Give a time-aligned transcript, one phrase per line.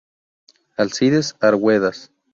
[0.79, 2.11] Alcides Arguedas.